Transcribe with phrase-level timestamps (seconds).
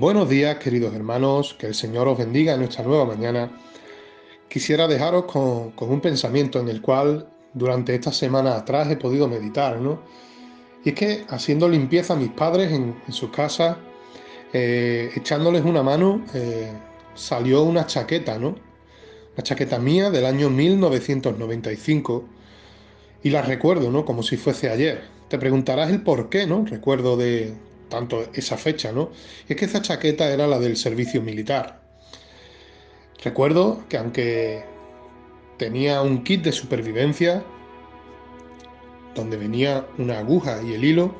[0.00, 3.50] Buenos días, queridos hermanos, que el Señor os bendiga en nuestra nueva mañana.
[4.48, 9.78] Quisiera dejaros con, un pensamiento en el cual durante esta semana atrás he podido meditar,
[9.78, 10.00] ¿no?
[10.82, 13.76] Y es que haciendo limpieza a mis padres en, su casa,
[14.54, 16.72] eh, echándoles una mano, eh,
[17.14, 18.56] salió una chaqueta, ¿no?
[19.34, 22.24] Una chaqueta mía del año 1995
[23.22, 24.06] y la recuerdo, ¿no?
[24.06, 25.02] Como si fuese ayer.
[25.28, 26.64] Te preguntarás el por qué, ¿no?
[26.64, 27.52] Recuerdo de,
[27.90, 29.10] tanto esa fecha, ¿no?
[29.46, 31.82] Es que esa chaqueta era la del servicio militar.
[33.22, 34.64] Recuerdo que aunque
[35.58, 37.44] tenía un kit de supervivencia,
[39.14, 41.14] donde venía una aguja y el hilo,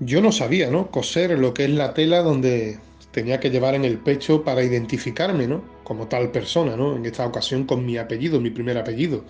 [0.00, 0.90] yo no sabía, ¿no?
[0.90, 2.78] Coser lo que es la tela donde
[3.12, 5.64] tenía que llevar en el pecho para identificarme, ¿no?
[5.84, 6.96] Como tal persona, ¿no?
[6.96, 9.24] En esta ocasión con mi apellido, mi primer apellido.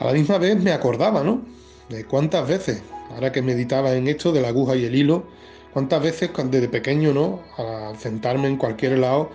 [0.00, 1.42] A la misma vez me acordaba, ¿no?
[1.88, 5.24] De cuántas veces ahora que meditaba en esto de la aguja y el hilo,
[5.72, 7.42] cuántas veces desde pequeño, ¿no?
[7.56, 9.30] Al sentarme en cualquier lado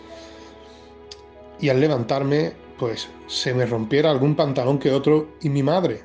[1.59, 6.03] y al levantarme, pues se me rompiera algún pantalón que otro y mi madre,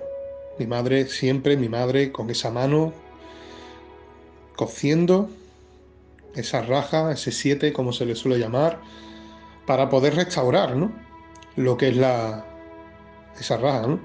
[0.59, 2.93] mi madre siempre, mi madre con esa mano
[4.57, 5.31] cociendo
[6.35, 8.81] esa raja, ese siete, como se le suele llamar,
[9.67, 10.93] para poder restaurar, ¿no?
[11.57, 12.45] Lo que es la
[13.39, 14.01] esa raja, ¿no?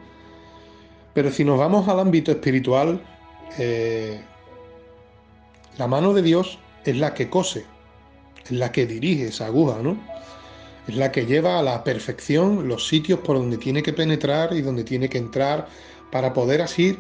[1.14, 3.02] Pero si nos vamos al ámbito espiritual,
[3.58, 4.22] eh,
[5.78, 7.66] la mano de Dios es la que cose,
[8.44, 9.98] es la que dirige esa aguja, ¿no?
[10.88, 14.62] Es la que lleva a la perfección los sitios por donde tiene que penetrar y
[14.62, 15.68] donde tiene que entrar
[16.12, 16.98] para poder así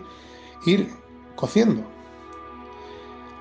[0.65, 0.89] ir
[1.35, 1.83] cociendo.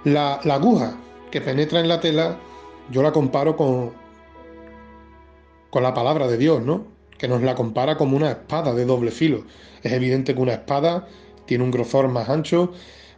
[0.05, 0.97] La, la aguja
[1.31, 2.39] que penetra en la tela,
[2.91, 3.93] yo la comparo con,
[5.71, 6.87] con la palabra de Dios, ¿no?
[7.19, 9.45] Que nos la compara como una espada de doble filo.
[9.83, 11.09] Es evidente que una espada
[11.47, 12.73] tiene un grosor más ancho,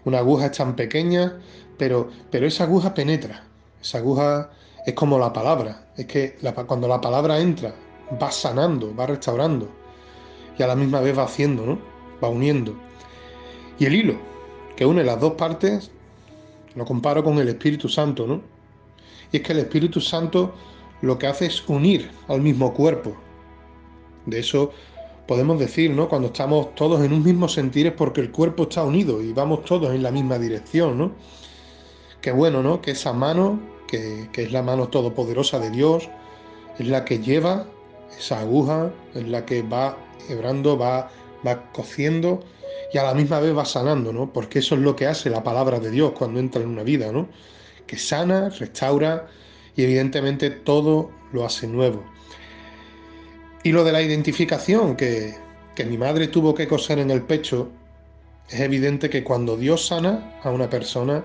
[0.05, 1.39] una aguja es tan pequeña,
[1.79, 3.45] pero, pero esa aguja penetra.
[3.81, 4.51] Esa aguja
[4.87, 5.89] es como la palabra.
[5.97, 6.37] Es que
[6.67, 7.75] cuando la palabra entra,
[8.23, 9.69] va sanando, va restaurando.
[10.59, 11.79] Y a la misma vez va haciendo, ¿no?
[12.23, 12.75] Va uniendo.
[13.79, 14.17] Y el hilo
[14.77, 15.91] que une las dos partes,
[16.75, 18.43] lo comparo con el Espíritu Santo, ¿no?
[19.33, 20.55] Y es que el Espíritu Santo
[21.01, 23.17] lo que hace es unir al mismo cuerpo.
[24.27, 24.73] De eso
[25.27, 26.09] podemos decir, ¿no?
[26.09, 29.65] Cuando estamos todos en un mismo sentir es porque el cuerpo está unido y vamos
[29.65, 31.13] todos en la misma dirección, ¿no?
[32.21, 32.81] Qué bueno, ¿no?
[32.81, 36.09] Que esa mano, que, es la mano todopoderosa de Dios,
[36.79, 37.67] es la que lleva
[38.19, 39.97] esa aguja, es la que va
[40.29, 41.11] hebrando, va,
[41.47, 42.41] va cociendo
[42.93, 44.33] y a la misma vez va sanando, ¿no?
[44.33, 47.11] Porque eso es lo que hace la palabra de Dios cuando entra en una vida,
[47.11, 47.29] ¿no?
[47.87, 49.29] Que sana, restaura
[49.75, 52.03] y evidentemente todo lo hace nuevo.
[53.67, 55.35] Y lo de la identificación que,
[55.89, 57.69] mi madre tuvo que coser en el pecho,
[58.49, 61.25] es evidente que cuando Dios sana a una persona,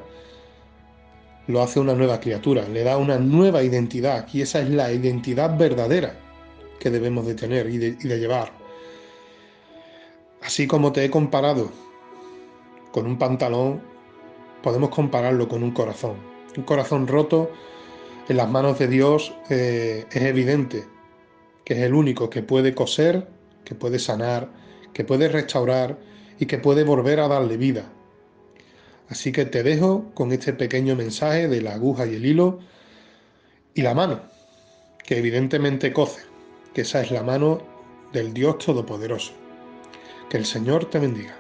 [1.46, 5.56] lo hace una nueva criatura, le da una nueva identidad y esa es la identidad
[5.56, 6.18] verdadera
[6.80, 8.52] que debemos de tener y de, y de, llevar.
[10.42, 11.72] Así como te he comparado
[12.92, 13.84] con un pantalón,
[14.64, 16.16] podemos compararlo con un corazón.
[16.58, 17.52] Un corazón roto
[18.28, 21.01] en las manos de Dios eh, es evidente
[21.66, 23.28] que es el único que puede coser,
[23.64, 24.50] que puede sanar,
[24.94, 25.98] que puede restaurar
[26.40, 27.92] y que puede volver a darle vida.
[29.10, 32.60] Así que te dejo con este pequeño mensaje de la aguja y el hilo
[33.74, 34.22] y la mano,
[35.06, 36.22] que evidentemente coce,
[36.74, 37.62] que esa es la mano
[38.14, 39.34] del Dios Todopoderoso.
[40.30, 41.36] Que el Señor te bendiga.